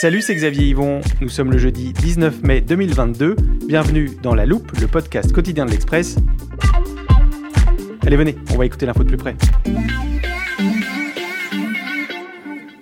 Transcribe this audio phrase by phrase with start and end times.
[0.00, 1.00] Salut, c'est Xavier Yvon.
[1.20, 3.34] Nous sommes le jeudi 19 mai 2022.
[3.66, 6.18] Bienvenue dans La Loupe, le podcast quotidien de l'Express.
[8.06, 9.34] Allez, venez, on va écouter l'info de plus près.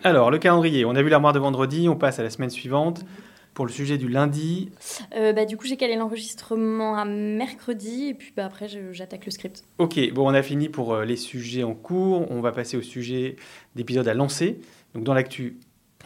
[0.05, 0.85] Alors, le calendrier.
[0.85, 3.07] On a vu l'armoire de vendredi, on passe à la semaine suivante.
[3.55, 4.69] Pour le sujet du lundi,
[5.17, 9.33] Euh, bah, du coup, j'ai calé l'enregistrement à mercredi et puis bah, après, j'attaque le
[9.33, 9.65] script.
[9.79, 12.31] ok, bon, on a fini pour euh, les sujets en cours.
[12.31, 13.37] On va passer au sujet
[13.75, 14.61] d'épisodes à lancer.
[14.95, 15.57] Donc, dans l'actu,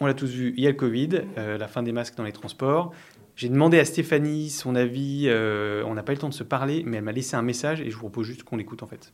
[0.01, 2.23] on l'a tous vu, il y a le Covid, euh, la fin des masques dans
[2.23, 2.91] les transports.
[3.35, 5.25] J'ai demandé à Stéphanie son avis.
[5.27, 7.43] euh, on n'a pas eu le temps de se parler, mais elle m'a laissé un
[7.43, 9.13] message et je vous propose juste qu'on l'écoute en fait.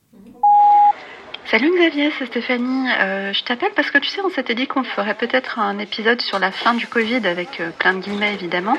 [1.45, 2.89] Salut Xavier, c'est Stéphanie.
[2.99, 6.21] Euh, je t'appelle parce que tu sais, on s'était dit qu'on ferait peut-être un épisode
[6.21, 8.77] sur la fin du Covid avec plein de guillemets évidemment.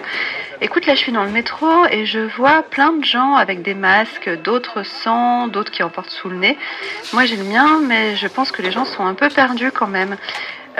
[0.60, 3.74] Écoute, là je suis dans le métro et je vois plein de gens avec des
[3.74, 6.58] masques, d'autres sans, d'autres qui en portent sous le nez.
[7.12, 9.86] Moi j'ai le mien, mais je pense que les gens sont un peu perdus quand
[9.86, 10.16] même.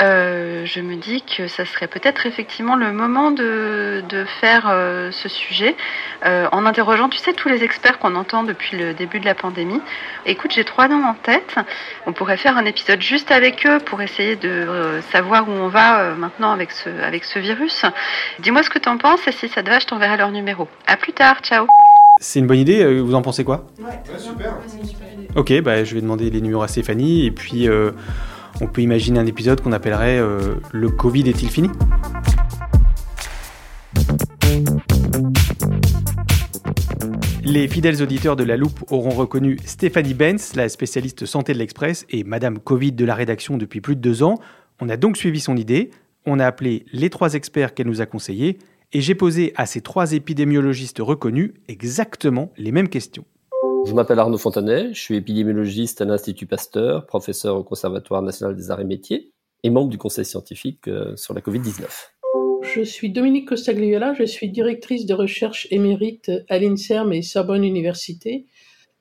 [0.01, 5.11] Euh, je me dis que ça serait peut-être effectivement le moment de, de faire euh,
[5.11, 5.75] ce sujet
[6.25, 9.35] euh, en interrogeant, tu sais, tous les experts qu'on entend depuis le début de la
[9.35, 9.81] pandémie.
[10.27, 11.57] Écoute, j'ai trois noms en tête.
[12.07, 15.69] On pourrait faire un épisode juste avec eux pour essayer de euh, savoir où on
[15.69, 17.85] va euh, maintenant avec ce, avec ce virus.
[18.39, 20.69] Dis-moi ce que tu en penses et si ça te va, je t'enverrai leur numéro.
[20.87, 21.67] À plus tard, ciao
[22.21, 23.67] C'est une bonne idée, vous en pensez quoi?
[25.37, 27.93] Ok, bah, je vais demander les numéros à Stéphanie et puis euh,
[28.61, 31.71] on peut imaginer un épisode qu'on appellerait euh, Le Covid est-il fini?
[37.45, 42.05] Les fidèles auditeurs de La Loupe auront reconnu Stéphanie Benz, la spécialiste santé de l'Express
[42.11, 44.39] et Madame Covid de la rédaction depuis plus de deux ans.
[44.81, 45.91] On a donc suivi son idée,
[46.27, 48.59] on a appelé les trois experts qu'elle nous a conseillés
[48.93, 53.25] et j'ai posé à ces trois épidémiologistes reconnus exactement les mêmes questions.
[53.89, 58.71] Je m'appelle Arnaud Fontanet, je suis épidémiologiste à l'Institut Pasteur, professeur au Conservatoire national des
[58.71, 59.33] arts et métiers
[59.63, 61.87] et membre du conseil scientifique euh, sur la Covid-19.
[62.75, 68.45] Je suis Dominique Costagliola, je suis directrice de recherche émérite à l'INSERM et Sorbonne Université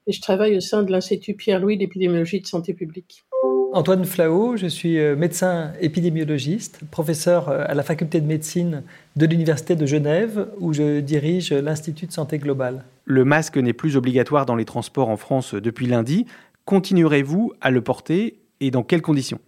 [0.08, 3.26] et je travaille au sein de l'Institut Pierre-Louis d'épidémiologie de santé publique.
[3.74, 8.84] Antoine Flao, je suis euh, médecin épidémiologiste, professeur euh, à la faculté de médecine
[9.18, 12.86] de l'Université de Genève où je dirige l'Institut de santé globale.
[13.10, 16.26] Le masque n'est plus obligatoire dans les transports en France depuis lundi.
[16.66, 19.40] Continuerez-vous à le porter et dans quelles conditions?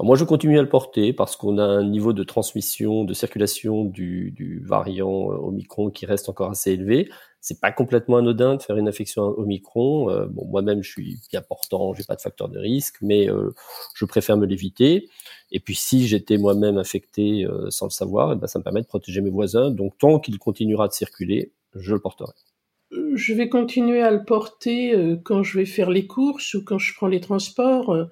[0.00, 3.84] Moi, je continue à le porter parce qu'on a un niveau de transmission, de circulation
[3.84, 7.10] du, variant euh, Omicron qui reste encore assez élevé.
[7.42, 10.08] C'est pas complètement anodin de faire une infection Omicron.
[10.08, 13.54] Euh, moi-même, je suis bien portant, j'ai pas de facteur de risque, mais euh,
[13.94, 15.10] je préfère me l'éviter.
[15.50, 18.86] Et puis, si j'étais moi-même infecté sans le savoir, eh ben, ça me permet de
[18.86, 19.70] protéger mes voisins.
[19.70, 22.32] Donc, tant qu'il continuera de circuler, je le porterai.
[23.18, 26.78] Je vais continuer à le porter euh, quand je vais faire les courses ou quand
[26.78, 28.04] je prends les transports euh,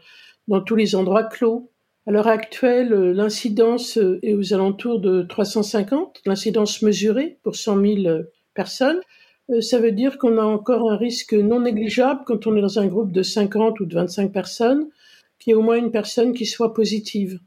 [0.49, 1.71] dans tous les endroits clos.
[2.09, 8.07] À l'heure actuelle, euh, l'incidence est aux alentours de 350, l'incidence mesurée pour 100 000
[8.07, 9.01] euh, personnes.
[9.61, 12.89] Ça veut dire qu'on a encore un risque non négligeable quand on est dans un
[12.89, 14.89] groupe de 50 ou de 25 personnes,
[15.39, 17.39] qu'il y ait au moins une personne qui soit positive.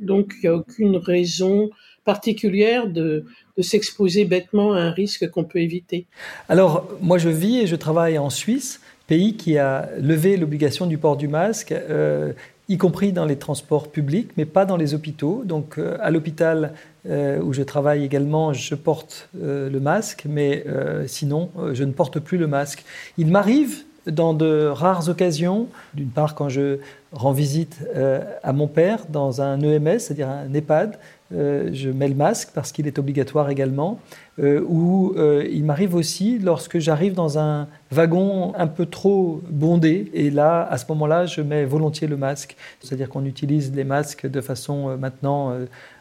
[0.00, 1.68] Donc, il n'y a aucune raison
[2.04, 3.24] particulière de,
[3.56, 6.06] de s'exposer bêtement à un risque qu'on peut éviter.
[6.48, 10.98] Alors, moi je vis et je travaille en Suisse, pays qui a levé l'obligation du
[10.98, 12.32] port du masque, euh,
[12.68, 15.42] y compris dans les transports publics, mais pas dans les hôpitaux.
[15.44, 16.72] Donc, euh, à l'hôpital
[17.06, 20.64] euh, où je travaille également, je porte le masque, mais
[21.06, 22.84] sinon, je ne porte plus le masque.
[23.18, 26.78] Il m'arrive dans de rares occasions, d'une part quand je
[27.12, 30.98] rends visite euh, à mon père dans un EMS, c'est-à-dire un EHPAD,
[31.30, 33.98] je mets le masque parce qu'il est obligatoire également.
[34.38, 40.68] ou il m'arrive aussi lorsque j'arrive dans un wagon un peu trop bondé, et là,
[40.70, 42.54] à ce moment-là, je mets volontiers le masque.
[42.80, 45.54] C'est-à-dire qu'on utilise les masques de façon maintenant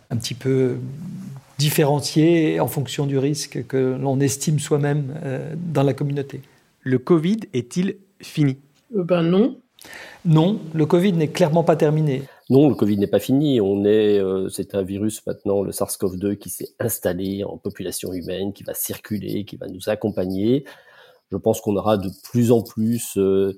[0.10, 0.76] un petit peu
[1.58, 5.14] différenciée en fonction du risque que l'on estime soi-même
[5.56, 6.42] dans la communauté.
[6.84, 8.58] Le Covid est-il fini?
[8.90, 9.62] Ben non.
[10.26, 12.24] Non, le Covid n'est clairement pas terminé.
[12.50, 13.62] Non, le Covid n'est pas fini.
[13.62, 18.52] On est, euh, c'est un virus maintenant, le SARS-CoV-2, qui s'est installé en population humaine,
[18.52, 20.66] qui va circuler, qui va nous accompagner.
[21.32, 23.56] Je pense qu'on aura de plus en plus euh,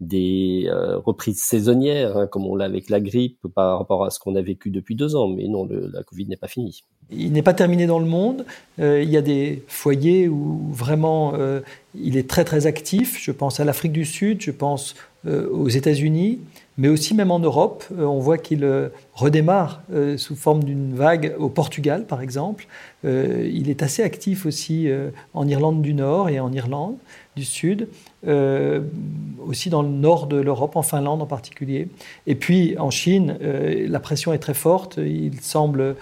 [0.00, 4.18] des euh, reprises saisonnières, hein, comme on l'a avec la grippe, par rapport à ce
[4.18, 5.28] qu'on a vécu depuis deux ans.
[5.28, 6.82] Mais non, le, la Covid n'est pas fini.
[7.10, 8.44] Il n'est pas terminé dans le monde.
[8.80, 11.60] Euh, il y a des foyers où vraiment euh,
[11.94, 13.16] il est très très actif.
[13.20, 16.40] Je pense à l'Afrique du Sud, je pense euh, aux États-Unis,
[16.78, 17.84] mais aussi même en Europe.
[17.96, 18.68] on voit qu'il
[19.14, 19.82] redémarre
[20.18, 22.66] sous forme d'une vague au Portugal, par exemple.
[23.02, 24.86] il est assez actif aussi
[25.32, 26.96] en Irlande du Nord et en Irlande
[27.34, 27.88] du Sud,
[28.26, 31.88] aussi dans le nord de l'Europe, en Finlande en particulier.
[32.26, 34.98] Et puis en Chine, la pression est très forte.
[34.98, 35.96] Il semble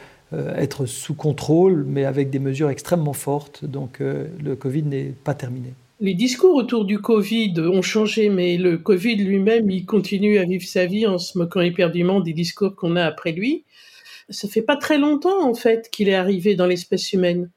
[0.57, 3.65] être sous contrôle, mais avec des mesures extrêmement fortes.
[3.65, 5.75] Donc euh, le Covid n'est pas terminé.
[6.01, 10.67] Les discours autour du Covid ont changé, mais le Covid lui-même, il continue à vivre
[10.67, 13.65] sa vie en se moquant éperdument des discours qu'on a après lui.
[14.29, 17.51] Ça fait pas très longtemps, en fait, qu'il est arrivé dans l'espèce humaine.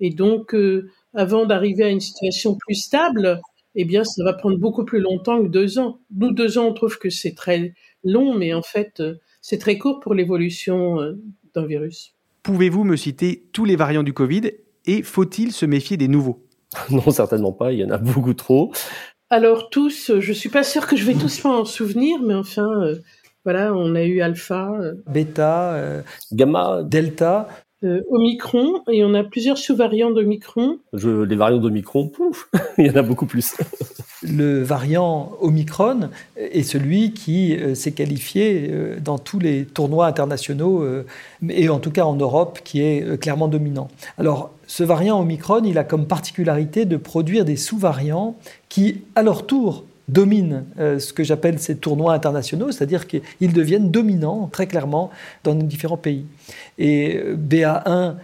[0.00, 3.40] Et donc, euh, avant d'arriver à une situation plus stable,
[3.74, 5.98] eh bien, ça va prendre beaucoup plus longtemps que deux ans.
[6.14, 7.74] Nous, deux ans, on trouve que c'est très
[8.04, 9.02] long, mais en fait,
[9.42, 10.98] c'est très court pour l'évolution
[11.64, 12.14] virus.
[12.42, 14.50] Pouvez-vous me citer tous les variants du Covid
[14.84, 16.46] et faut-il se méfier des nouveaux?
[16.90, 18.72] Non, certainement pas, il y en a beaucoup trop.
[19.30, 22.96] Alors tous, je suis pas sûr que je vais tous m'en souvenir, mais enfin, euh,
[23.44, 27.48] voilà, on a eu alpha, euh, bêta, euh, gamma, delta.
[27.82, 30.78] Omicron, et on a plusieurs sous-variants d'Omicron.
[30.92, 32.10] Je, les variants d'Omicron,
[32.78, 33.54] il y en a beaucoup plus.
[34.22, 40.82] le variant Omicron est celui qui euh, s'est qualifié euh, dans tous les tournois internationaux,
[40.82, 41.04] euh,
[41.48, 43.88] et en tout cas en Europe, qui est clairement dominant.
[44.18, 48.36] Alors, ce variant Omicron, il a comme particularité de produire des sous-variants
[48.68, 54.48] qui, à leur tour, dominent ce que j'appelle ces tournois internationaux, c'est-à-dire qu'ils deviennent dominants
[54.52, 55.10] très clairement
[55.42, 56.26] dans nos différents pays.
[56.78, 58.14] Et BA1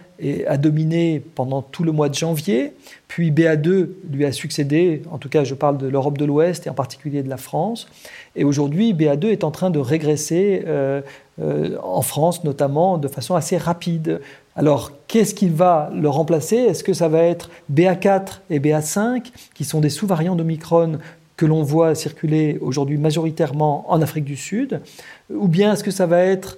[0.47, 2.73] a dominé pendant tout le mois de janvier,
[3.07, 6.69] puis BA2 lui a succédé, en tout cas je parle de l'Europe de l'Ouest et
[6.69, 7.87] en particulier de la France,
[8.35, 11.01] et aujourd'hui BA2 est en train de régresser euh,
[11.41, 14.21] euh, en France notamment de façon assez rapide.
[14.55, 16.57] Alors qu'est-ce qui va le remplacer?
[16.57, 20.99] Est-ce que ça va être BA4 et BA5 qui sont des sous-variants d'Omicron
[21.37, 24.81] que l'on voit circuler aujourd'hui majoritairement en Afrique du Sud
[25.33, 26.57] Ou bien est-ce que ça va être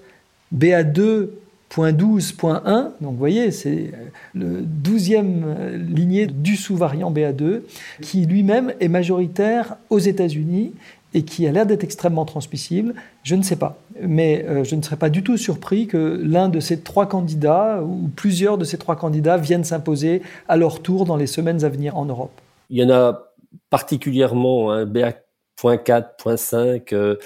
[0.55, 1.29] BA2
[1.77, 3.91] 12.1, donc vous voyez, c'est
[4.33, 7.61] le 12e lignée du sous-variant BA2,
[8.01, 10.73] qui lui-même est majoritaire aux États-Unis
[11.13, 12.93] et qui a l'air d'être extrêmement transmissible.
[13.23, 16.49] Je ne sais pas, mais euh, je ne serais pas du tout surpris que l'un
[16.49, 21.05] de ces trois candidats ou plusieurs de ces trois candidats viennent s'imposer à leur tour
[21.05, 22.41] dans les semaines à venir en Europe.
[22.69, 23.31] Il y en a
[23.69, 27.17] particulièrement un BA.4.5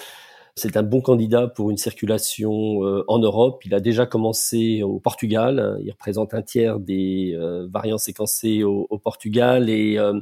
[0.60, 3.64] c'est un bon candidat pour une circulation euh, en Europe.
[3.66, 5.78] Il a déjà commencé au Portugal.
[5.82, 10.20] Il représente un tiers des euh, variants séquencés au, Portugal et euh,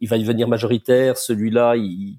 [0.00, 1.16] il va devenir majoritaire.
[1.16, 2.18] Celui-là, il,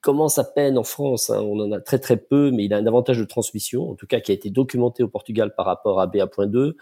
[0.00, 1.28] commence à peine en France.
[1.28, 1.42] Hein.
[1.42, 4.06] On en a très très peu, mais il a un avantage de transmission, en tout
[4.06, 6.72] cas qui a été documenté au Portugal par rapport à BA.2.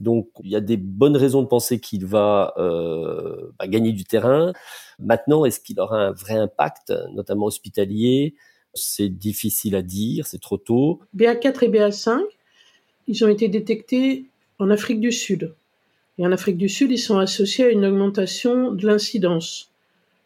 [0.00, 4.52] Donc il y a des bonnes raisons de penser qu'il va bah, gagner du terrain.
[4.98, 8.34] Maintenant, est-ce qu'il aura un vrai impact, notamment hospitalier?
[8.74, 11.00] C'est difficile à dire, c'est trop tôt.
[11.16, 12.20] BA4 et BA5,
[13.06, 14.24] ils ont été détectés
[14.58, 15.54] en Afrique du Sud.
[16.18, 19.70] Et en Afrique du Sud, ils sont associés à une augmentation de l'incidence.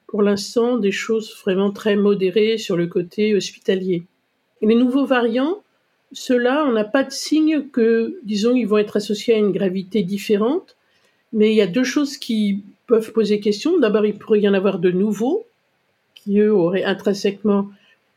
[0.07, 4.05] Pour l'instant, des choses vraiment très modérées sur le côté hospitalier.
[4.61, 5.63] Et les nouveaux variants,
[6.13, 10.03] ceux-là, on n'a pas de signe que, disons, ils vont être associés à une gravité
[10.03, 10.77] différente.
[11.33, 13.79] Mais il y a deux choses qui peuvent poser question.
[13.79, 15.47] D'abord, il pourrait y en avoir de nouveaux,
[16.15, 17.71] qui eux auraient intrinsèquement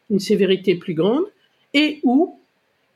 [0.10, 1.25] une sévérité plus grande,
[1.74, 2.38] et ou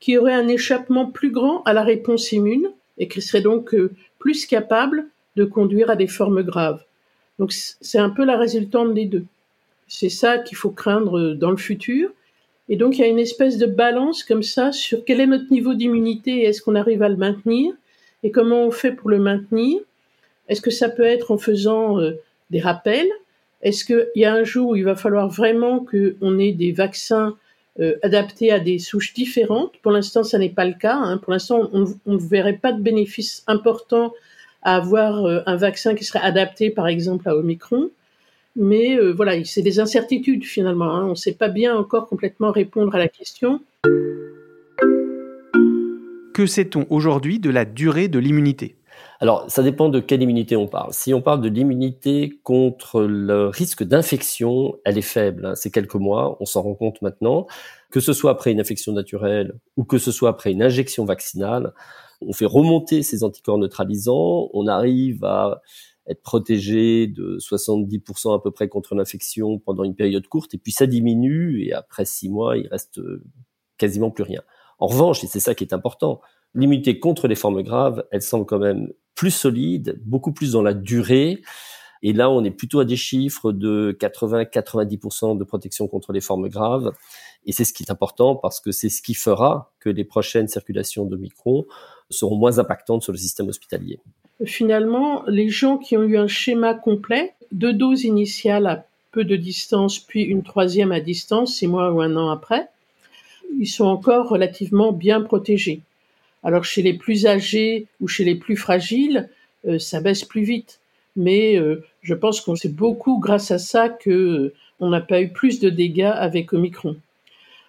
[0.00, 3.92] qui aurait un échappement plus grand à la réponse immune et qui serait donc euh,
[4.18, 6.82] plus capable de conduire à des formes graves.
[7.38, 9.24] Donc c'est un peu la résultante des deux.
[9.88, 12.10] C'est ça qu'il faut craindre euh, dans le futur.
[12.68, 15.50] Et donc il y a une espèce de balance comme ça sur quel est notre
[15.52, 17.74] niveau d'immunité et est-ce qu'on arrive à le maintenir
[18.22, 19.80] et comment on fait pour le maintenir.
[20.48, 22.20] Est-ce que ça peut être en faisant euh,
[22.50, 23.08] des rappels?
[23.62, 27.36] Est-ce qu'il y a un jour où il va falloir vraiment qu'on ait des vaccins
[27.80, 29.72] euh, adapté à des souches différentes?
[29.82, 30.96] Pour l'instant, ça n'est pas le cas.
[30.96, 31.18] Hein.
[31.18, 34.12] Pour l'instant, on ne verrait pas de bénéfice important
[34.62, 37.90] à avoir euh, un vaccin qui serait adapté, par exemple, à Omicron.
[38.56, 40.94] Mais euh, voilà, c'est des incertitudes finalement.
[40.94, 41.04] Hein.
[41.04, 43.60] On ne sait pas bien encore complètement répondre à la question.
[46.32, 48.76] Que sait-on aujourd'hui de la durée de l'immunité?
[49.20, 50.92] Alors, ça dépend de quelle immunité on parle.
[50.92, 55.46] Si on parle de l'immunité contre le risque d'infection, elle est faible.
[55.46, 55.54] Hein.
[55.54, 57.46] C'est quelques mois, on s'en rend compte maintenant.
[57.90, 61.72] Que ce soit après une infection naturelle ou que ce soit après une injection vaccinale,
[62.20, 65.60] on fait remonter ces anticorps neutralisants, on arrive à
[66.08, 70.72] être protégé de 70% à peu près contre l'infection pendant une période courte, et puis
[70.72, 73.00] ça diminue, et après six mois, il reste
[73.78, 74.42] quasiment plus rien.
[74.78, 76.20] En revanche, et c'est ça qui est important,
[76.54, 80.74] l'immunité contre les formes graves, elle semble quand même plus solide, beaucoup plus dans la
[80.74, 81.42] durée.
[82.02, 86.48] Et là, on est plutôt à des chiffres de 80-90% de protection contre les formes
[86.48, 86.92] graves.
[87.46, 90.48] Et c'est ce qui est important parce que c'est ce qui fera que les prochaines
[90.48, 91.64] circulations de microns
[92.10, 93.98] seront moins impactantes sur le système hospitalier.
[94.44, 99.36] Finalement, les gens qui ont eu un schéma complet, deux doses initiales à peu de
[99.36, 102.68] distance, puis une troisième à distance, six mois ou un an après,
[103.58, 105.80] ils sont encore relativement bien protégés.
[106.42, 109.28] Alors chez les plus âgés ou chez les plus fragiles,
[109.66, 110.80] euh, ça baisse plus vite.
[111.16, 115.22] Mais euh, je pense qu'on sait beaucoup grâce à ça que euh, on n'a pas
[115.22, 116.96] eu plus de dégâts avec Omicron.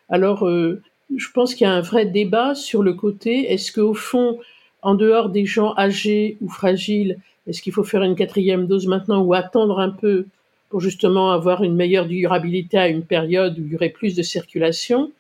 [0.10, 0.48] Alors
[1.16, 4.40] je pense qu'il y a un vrai débat sur le côté est-ce qu'au fond,
[4.88, 9.22] en dehors des gens âgés ou fragiles, est-ce qu'il faut faire une quatrième dose maintenant
[9.22, 10.28] ou attendre un peu
[10.70, 14.24] pour justement avoir une meilleure durabilité à une période où il y aurait plus de
[14.24, 15.12] circulation?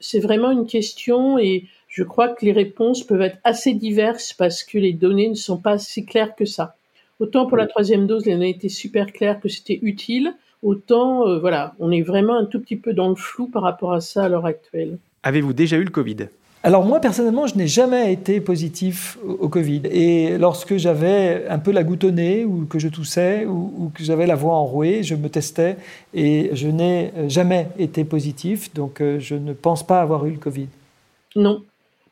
[0.00, 4.64] C'est vraiment une question et je crois que les réponses peuvent être assez diverses parce
[4.64, 6.74] que les données ne sont pas si claires que ça.
[7.20, 11.38] Autant pour la troisième dose, les données étaient super claires que c'était utile, autant, euh,
[11.38, 14.24] voilà, on est vraiment un tout petit peu dans le flou par rapport à ça
[14.24, 14.98] à l'heure actuelle.
[15.22, 16.26] Avez-vous déjà eu le Covid?
[16.64, 19.82] Alors moi personnellement, je n'ai jamais été positif au Covid.
[19.90, 24.02] Et lorsque j'avais un peu la goutte au nez, ou que je toussais, ou, que
[24.02, 25.76] j'avais la voix enrouée, je me testais
[26.14, 28.72] et je n'ai jamais été positif.
[28.74, 30.68] Donc euh, je ne pense pas avoir eu le Covid.
[31.36, 31.62] Non,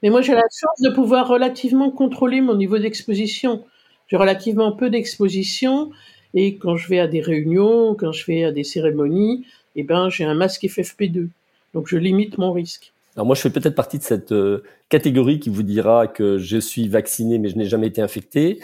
[0.03, 3.65] mais moi, j'ai la chance de pouvoir relativement contrôler mon niveau d'exposition.
[4.09, 5.91] J'ai relativement peu d'exposition
[6.35, 10.11] et quand je vais à des réunions, quand je vais à des cérémonies, eh ben,
[10.11, 11.29] j'ai un masque FFP2.
[11.73, 12.93] Donc, je limite mon risque.
[13.15, 16.59] Alors moi, je fais peut-être partie de cette euh, catégorie qui vous dira que je
[16.59, 18.61] suis vacciné, mais je n'ai jamais été infecté.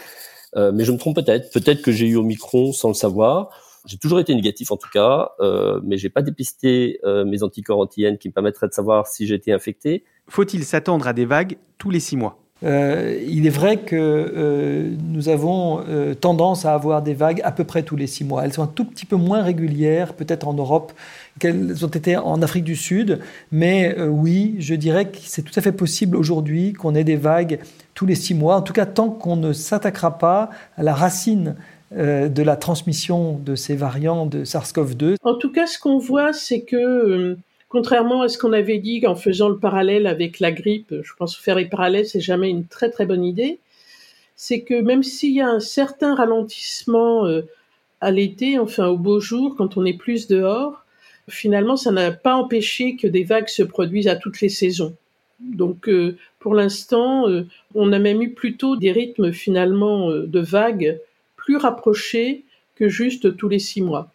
[0.55, 1.51] Euh, mais je me trompe peut-être.
[1.51, 3.49] Peut-être que j'ai eu Omicron sans le savoir.
[3.85, 7.79] J'ai toujours été négatif en tout cas, euh, mais j'ai pas dépisté euh, mes anticorps
[7.79, 10.03] anti qui me permettraient de savoir si j'étais infecté.
[10.27, 12.37] Faut-il s'attendre à des vagues tous les six mois?
[12.63, 17.51] Euh, il est vrai que euh, nous avons euh, tendance à avoir des vagues à
[17.51, 18.43] peu près tous les six mois.
[18.43, 20.91] Elles sont un tout petit peu moins régulières, peut-être en Europe,
[21.39, 23.19] qu'elles ont été en Afrique du Sud.
[23.51, 27.59] Mais oui, je dirais que c'est tout à fait possible aujourd'hui qu'on ait des vagues
[27.93, 31.55] tous les six mois, en tout cas tant qu'on ne s'attaquera pas à la racine
[31.91, 35.15] de la transmission de ces variants de SARS-CoV-2.
[35.23, 37.37] En tout cas, ce qu'on voit, c'est que
[37.69, 41.37] Contrairement à ce qu'on avait dit en faisant le parallèle avec la grippe, je pense
[41.37, 43.59] que faire les parallèles, c'est jamais une très très bonne idée.
[44.35, 47.43] C'est que même s'il y a un certain ralentissement euh,
[48.01, 50.83] à l'été, enfin au beau jour, quand on est plus dehors,
[51.27, 54.95] finalement, ça n'a pas empêché que des vagues se produisent à toutes les saisons.
[55.39, 57.45] Donc, euh, pour l'instant, euh,
[57.75, 60.99] on a même eu plutôt des rythmes finalement de vagues
[61.35, 64.11] plus rapprochés que juste tous les six mois.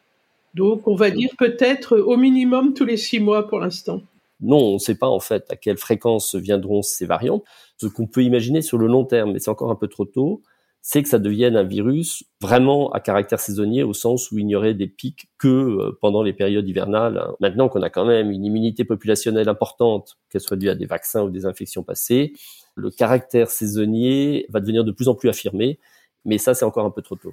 [0.55, 4.03] Donc, on va dire peut-être au minimum tous les six mois pour l'instant.
[4.41, 7.45] Non, on ne sait pas en fait à quelle fréquence viendront ces variantes.
[7.77, 10.43] Ce qu'on peut imaginer sur le long terme, mais c'est encore un peu trop tôt,
[10.87, 14.55] c'est que ça devienne un virus vraiment à caractère saisonnier au sens où il n'y
[14.55, 17.25] aurait des pics que euh, pendant les périodes hivernales.
[17.41, 21.23] Maintenant qu'on a quand même une immunité populationnelle importante, qu'elle soit due à des vaccins
[21.23, 22.35] ou des infections passées,
[22.75, 25.79] le caractère saisonnier va devenir de plus en plus affirmé,
[26.27, 27.33] mais ça c'est encore un peu trop tôt.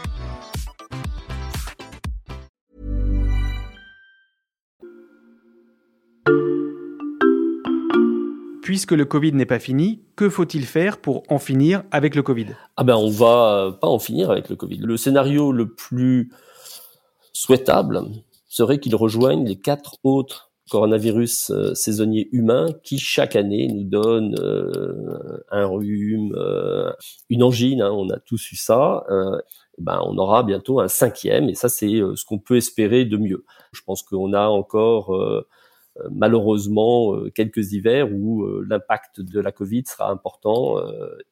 [8.71, 12.55] Puisque le Covid n'est pas fini, que faut-il faire pour en finir avec le Covid?
[12.77, 14.77] Ah ben on va pas en finir avec le Covid.
[14.77, 16.31] Le scénario le plus
[17.33, 17.99] souhaitable,
[18.47, 24.39] serait qu'ils rejoignent les quatre autres coronavirus euh, saisonniers humains qui chaque année nous donnent
[24.39, 26.93] euh, un rhume, euh,
[27.29, 29.03] une angine, hein, on a tous eu ça.
[29.79, 33.43] ben on aura bientôt un cinquième et ça c'est ce qu'on peut espérer de mieux.
[33.73, 35.13] Je pense qu'on a encore
[36.09, 40.77] malheureusement quelques hivers où l'impact de la Covid sera important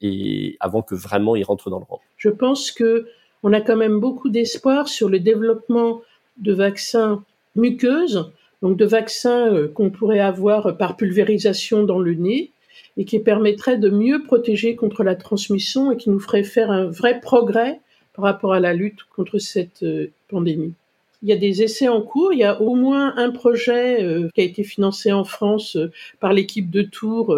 [0.02, 2.02] et avant que vraiment il rentre dans le rang.
[2.18, 3.08] Je pense que
[3.42, 6.02] on a quand même beaucoup d'espoir sur le développement
[6.38, 7.24] de vaccins
[7.56, 12.52] muqueuses donc de vaccins euh, qu'on pourrait avoir par pulvérisation dans le nez
[12.98, 16.86] et qui permettraient de mieux protéger contre la transmission et qui nous ferait faire un
[16.86, 17.80] vrai progrès
[18.14, 20.74] par rapport à la lutte contre cette euh, pandémie.
[21.22, 22.34] Il y a des essais en cours.
[22.34, 25.78] Il y a au moins un projet euh, qui a été financé en France
[26.20, 27.36] par l'équipe de Tours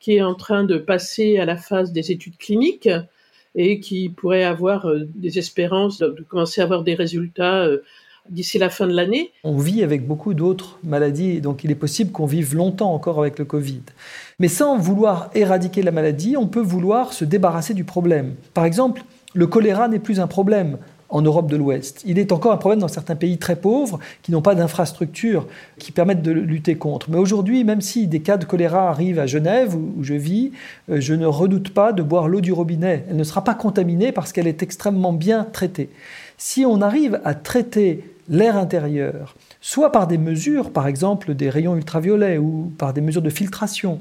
[0.00, 2.88] qui est en train de passer à la phase des études cliniques
[3.54, 7.68] et qui pourrait avoir des espérances de commencer à avoir des résultats
[8.28, 9.32] d'ici la fin de l'année.
[9.44, 13.38] On vit avec beaucoup d'autres maladies, donc il est possible qu'on vive longtemps encore avec
[13.38, 13.82] le Covid.
[14.38, 18.34] Mais sans vouloir éradiquer la maladie, on peut vouloir se débarrasser du problème.
[18.54, 19.02] Par exemple,
[19.34, 20.78] le choléra n'est plus un problème
[21.10, 22.02] en Europe de l'Ouest.
[22.06, 25.46] Il est encore un problème dans certains pays très pauvres qui n'ont pas d'infrastructures
[25.78, 27.10] qui permettent de lutter contre.
[27.10, 30.52] Mais aujourd'hui, même si des cas de choléra arrivent à Genève, où je vis,
[30.90, 33.04] euh, je ne redoute pas de boire l'eau du robinet.
[33.10, 35.90] Elle ne sera pas contaminée parce qu'elle est extrêmement bien traitée.
[36.38, 41.76] Si on arrive à traiter l'air intérieur, soit par des mesures, par exemple des rayons
[41.76, 43.98] ultraviolets, ou par des mesures de filtration,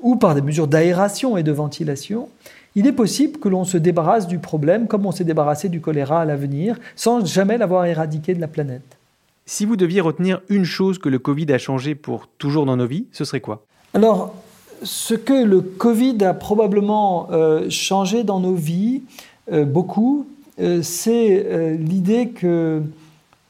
[0.00, 2.28] ou par des mesures d'aération et de ventilation,
[2.74, 6.20] il est possible que l'on se débarrasse du problème comme on s'est débarrassé du choléra
[6.20, 8.98] à l'avenir, sans jamais l'avoir éradiqué de la planète.
[9.46, 12.86] Si vous deviez retenir une chose que le Covid a changé pour toujours dans nos
[12.86, 13.64] vies, ce serait quoi?
[13.94, 14.34] Alors,
[14.82, 19.02] ce que le Covid a probablement euh, changé dans nos vies,
[19.50, 20.26] euh, beaucoup,
[20.60, 22.82] euh, c'est l'idée que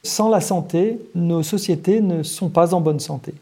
[0.02, 3.34] sans la santé, nos sociétés ne sont pas en bonne santé.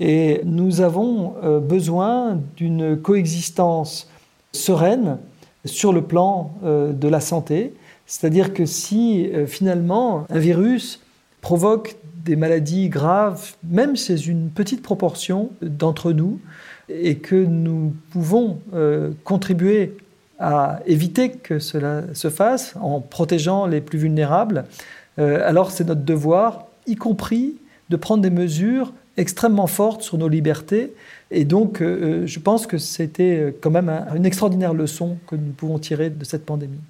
[0.00, 4.08] Et nous avons besoin d'une coexistence
[4.52, 5.18] sereine
[5.64, 7.74] sur le plan de la santé.
[8.06, 11.00] C'est-à-dire que si finalement un virus
[11.42, 16.40] provoque des maladies graves, même chez une petite proportion d'entre nous,
[16.88, 18.58] et que nous pouvons
[19.24, 19.96] contribuer
[20.40, 24.64] à éviter que cela se fasse en protégeant les plus vulnérables,
[25.18, 27.56] euh, alors c'est notre devoir, y compris
[27.90, 30.94] de prendre des mesures extrêmement fortes sur nos libertés.
[31.30, 35.78] Et donc, euh, je pense que c'était quand même une extraordinaire leçon que nous pouvons
[35.78, 36.80] tirer de cette pandémie.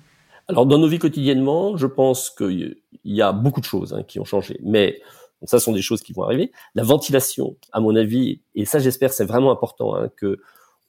[0.49, 4.19] Alors, dans nos vies quotidiennement, je pense qu'il y a beaucoup de choses hein, qui
[4.19, 4.59] ont changé.
[4.63, 5.01] Mais
[5.45, 6.53] ça, ce sont des choses qui vont arriver.
[6.75, 10.41] La ventilation, à mon avis, et ça, j'espère, c'est vraiment important, hein, que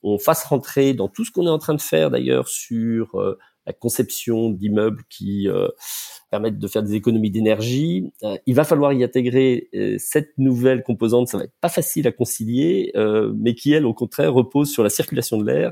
[0.04, 3.38] on fasse rentrer dans tout ce qu'on est en train de faire d'ailleurs sur euh,
[3.66, 5.68] la conception d'immeubles qui euh,
[6.30, 8.12] permettent de faire des économies d'énergie.
[8.24, 11.28] Euh, il va falloir y intégrer cette nouvelle composante.
[11.28, 12.92] Ça va être pas facile à concilier,
[13.36, 15.72] mais qui elle, au contraire, repose sur la circulation de l'air,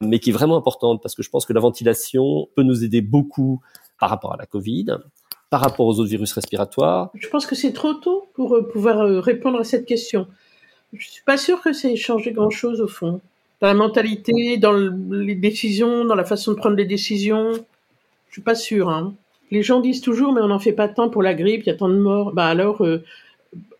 [0.00, 3.00] mais qui est vraiment importante parce que je pense que la ventilation peut nous aider
[3.00, 3.60] beaucoup
[3.98, 4.98] par rapport à la Covid
[5.48, 7.10] par rapport aux autres virus respiratoires.
[7.14, 10.26] Je pense que c'est trop tôt pour pouvoir répondre à cette question.
[10.92, 13.20] Je suis pas sûr que ça ait changé grand-chose au fond
[13.60, 17.52] dans la mentalité, dans les décisions, dans la façon de prendre les décisions.
[18.28, 18.88] Je suis pas sûre.
[18.90, 19.14] Hein.
[19.50, 21.72] Les gens disent toujours, mais on n'en fait pas tant pour la grippe, il y
[21.72, 22.32] a tant de morts.
[22.32, 23.02] Bah alors, euh,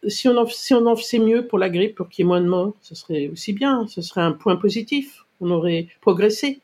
[0.06, 2.28] si on en si on en faisait mieux pour la grippe, pour qu'il y ait
[2.28, 3.86] moins de morts, ce serait aussi bien.
[3.88, 5.24] Ce serait un point positif.
[5.40, 6.60] On aurait progressé.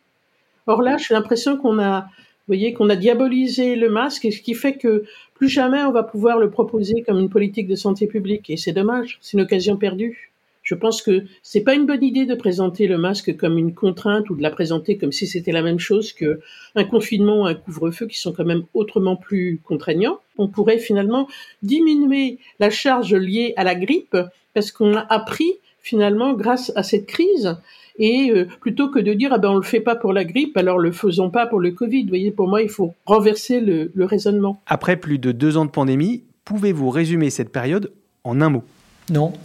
[0.66, 2.07] Or là, j'ai l'impression qu'on a,
[2.46, 6.05] voyez, qu'on a diabolisé le masque, et ce qui fait que plus jamais on va
[6.05, 8.48] pouvoir le proposer comme une politique de santé publique.
[8.48, 9.18] Et c'est dommage.
[9.20, 10.32] C'est une occasion perdue.
[10.72, 14.30] Je pense que c'est pas une bonne idée de présenter le masque comme une contrainte
[14.30, 16.40] ou de la présenter comme si c'était la même chose que
[16.76, 20.18] un confinement ou un couvre-feu qui sont quand même autrement plus contraignants.
[20.38, 21.28] On pourrait finalement
[21.62, 24.16] diminuer la charge liée à la grippe
[24.54, 27.54] parce qu'on a appris finalement grâce à cette crise
[27.98, 30.56] et euh, plutôt que de dire ah ben on le fait pas pour la grippe
[30.56, 32.04] alors le faisons pas pour le Covid.
[32.04, 34.62] Vous voyez pour moi il faut renverser le, le raisonnement.
[34.66, 37.92] Après plus de deux ans de pandémie, pouvez-vous résumer cette période
[38.24, 38.64] en un mot?
[39.11, 39.35] Non.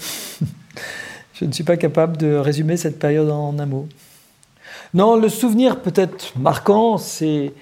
[1.40, 3.88] Je ne suis pas capable de résumer cette période en un mot.
[4.96, 7.54] Non, le souvenir peut-être marquant, c'est,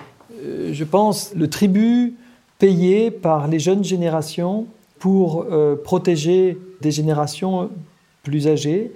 [0.44, 2.16] euh, je pense, le tribut
[2.58, 7.70] payé par les jeunes générations pour euh, protéger des générations
[8.24, 8.92] plus âgées,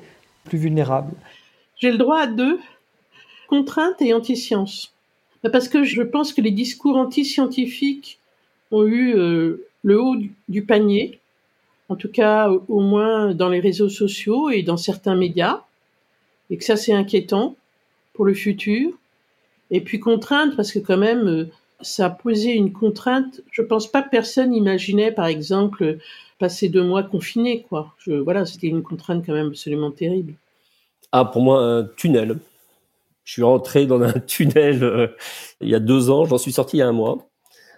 [0.45, 1.13] plus vulnérables.
[1.75, 2.59] J'ai le droit à deux,
[3.47, 4.93] contraintes et anti-science.
[5.51, 8.19] Parce que je pense que les discours anti-scientifiques
[8.71, 10.15] ont eu euh, le haut
[10.47, 11.18] du panier
[11.89, 15.63] en tout cas au moins dans les réseaux sociaux et dans certains médias,
[16.49, 17.55] et que ça c'est inquiétant
[18.13, 18.91] pour le futur.
[19.71, 21.45] Et puis contraindre parce que quand même, euh,
[21.81, 23.41] ça a posé une contrainte.
[23.51, 25.97] Je pense pas que personne imaginait, par exemple,
[26.39, 27.93] passer deux mois confiné, quoi.
[28.07, 30.33] Voilà, c'était une contrainte quand même absolument terrible.
[31.11, 32.39] Ah, pour moi, un tunnel.
[33.23, 35.07] Je suis rentré dans un tunnel euh,
[35.61, 37.29] il y a deux ans, j'en suis sorti il y a un mois,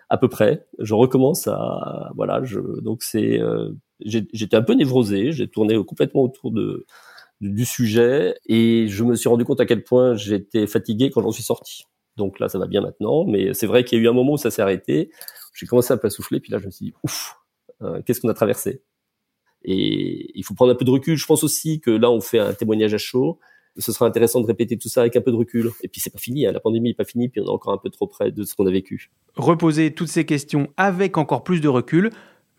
[0.09, 0.65] à peu près.
[0.79, 2.41] Je recommence à, voilà,
[2.81, 3.71] donc c'est, euh,
[4.05, 6.85] j'étais un peu névrosé, j'ai tourné complètement autour de,
[7.41, 11.31] du sujet et je me suis rendu compte à quel point j'étais fatigué quand j'en
[11.31, 11.85] suis sorti.
[12.17, 14.33] Donc là, ça va bien maintenant, mais c'est vrai qu'il y a eu un moment
[14.33, 15.11] où ça s'est arrêté.
[15.53, 17.35] J'ai commencé à peu souffler, puis là, je me suis dit, ouf,
[17.81, 18.83] euh, qu'est-ce qu'on a traversé?
[19.63, 21.17] Et il faut prendre un peu de recul.
[21.17, 23.39] Je pense aussi que là, on fait un témoignage à chaud.
[23.77, 25.71] Ce sera intéressant de répéter tout ça avec un peu de recul.
[25.81, 26.51] Et puis c'est pas fini, hein.
[26.51, 28.53] la pandémie n'est pas finie, puis on est encore un peu trop près de ce
[28.53, 29.11] qu'on a vécu.
[29.35, 32.09] Reposer toutes ces questions avec encore plus de recul,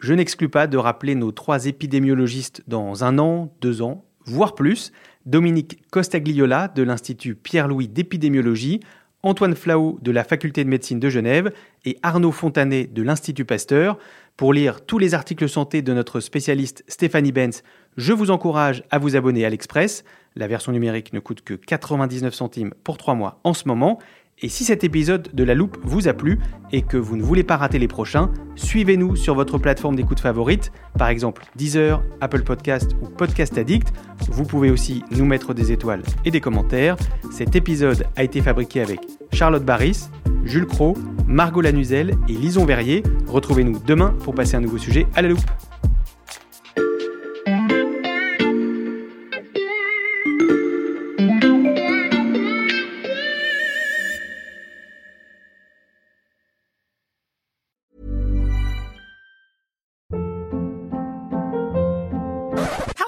[0.03, 4.91] je n'exclus pas de rappeler nos trois épidémiologistes dans un an, deux ans, voire plus.
[5.27, 8.81] Dominique Costagliola de l'Institut Pierre-Louis d'épidémiologie,
[9.23, 11.53] Antoine Flau de la Faculté de médecine de Genève
[11.85, 13.97] et Arnaud Fontanet de l'Institut Pasteur.
[14.37, 17.63] Pour lire tous les articles santé de notre spécialiste Stéphanie Benz,
[17.97, 20.03] je vous encourage à vous abonner à l'Express.
[20.35, 24.01] La version numérique ne coûte que 99 centimes pour 3 mois en ce moment.
[24.45, 26.41] Et si cet épisode de La Loupe vous a plu
[26.73, 30.73] et que vous ne voulez pas rater les prochains, suivez-nous sur votre plateforme d'écoute favorite,
[30.99, 33.93] par exemple Deezer, Apple Podcast ou Podcast Addict.
[34.31, 36.97] Vous pouvez aussi nous mettre des étoiles et des commentaires.
[37.31, 39.01] Cet épisode a été fabriqué avec
[39.33, 40.09] Charlotte Barris,
[40.45, 40.97] Jules Cro,
[41.29, 43.05] Margot Lanuzel et Lison Verrier.
[43.29, 45.41] Retrouvez-nous demain pour passer un nouveau sujet à la loupe.